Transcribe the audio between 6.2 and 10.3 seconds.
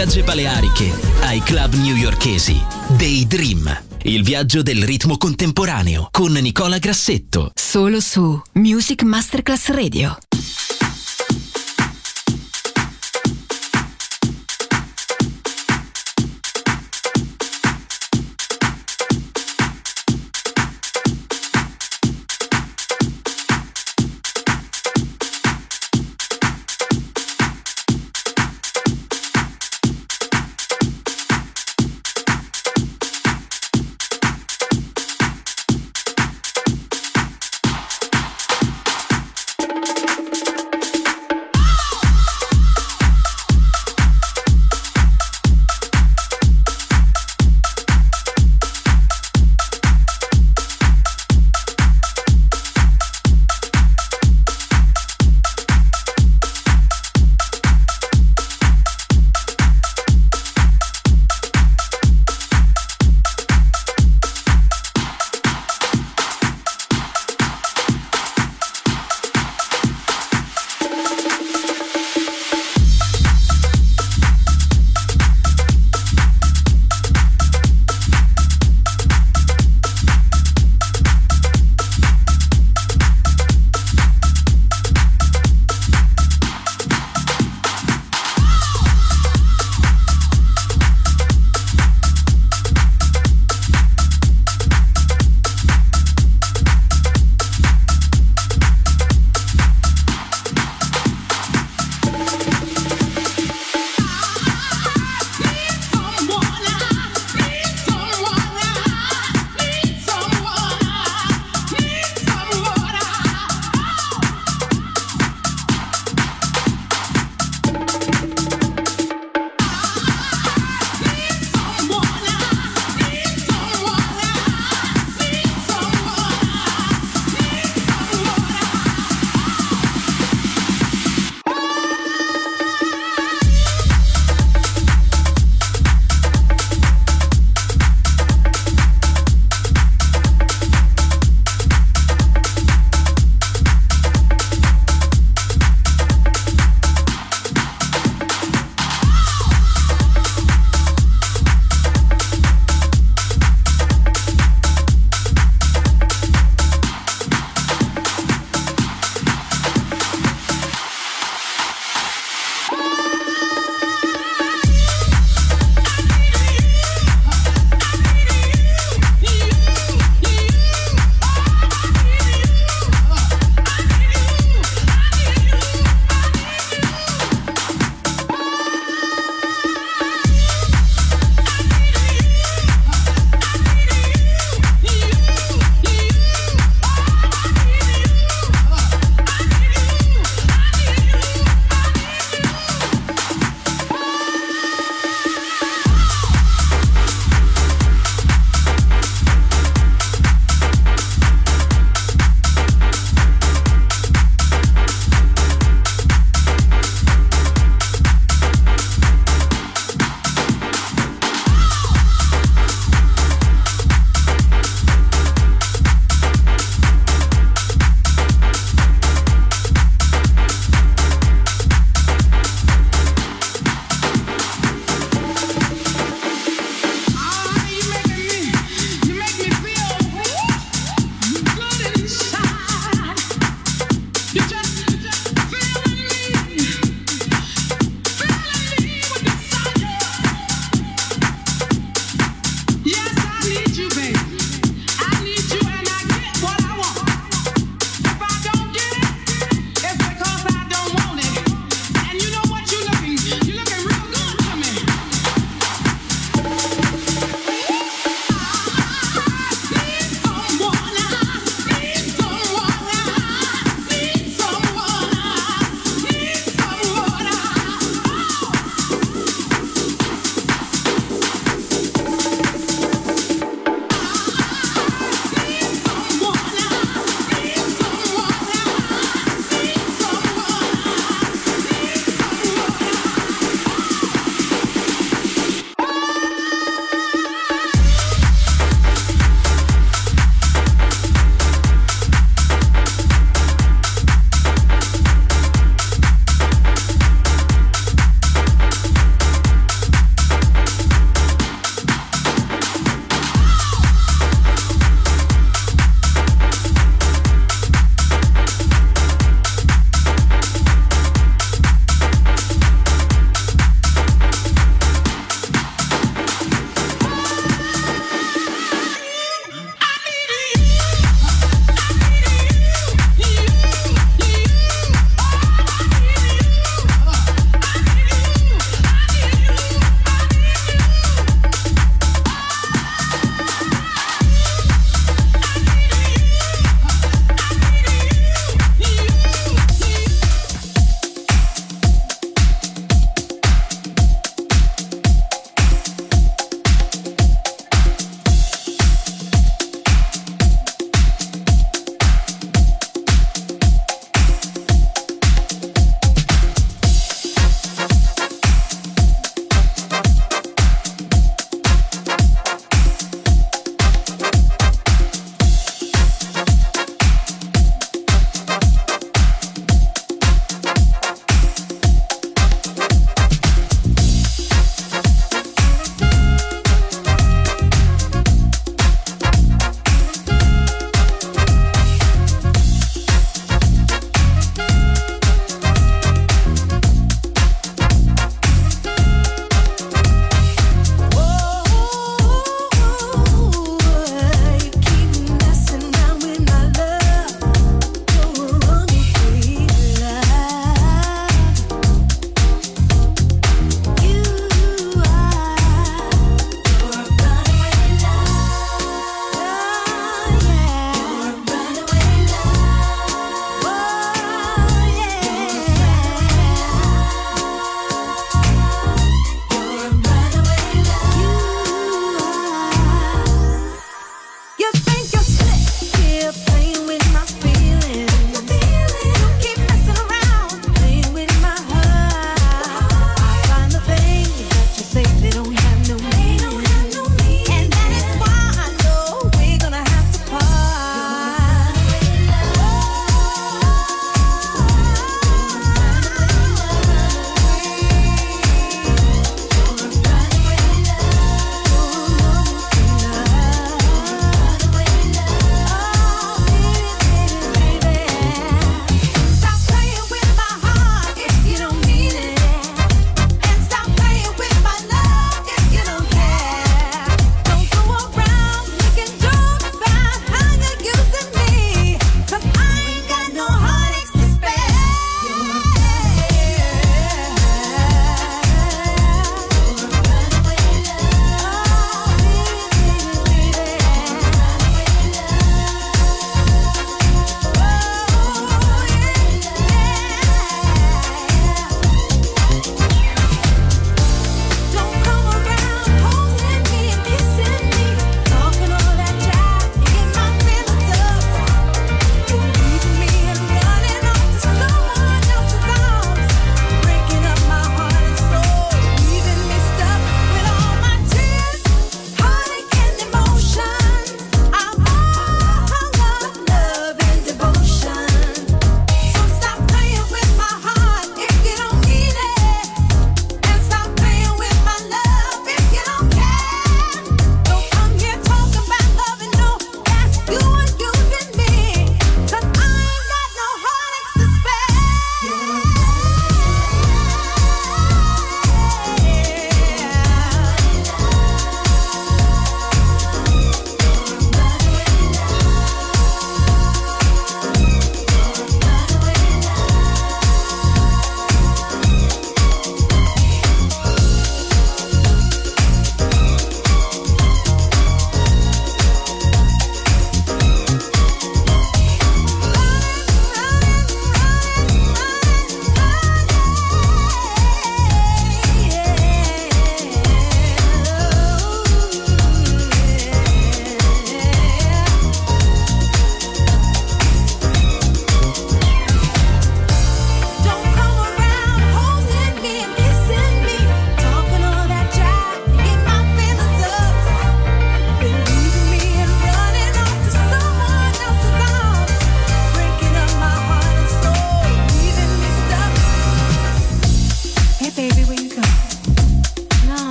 Nicola Grassetto. Solo su Music Masterclass Radio.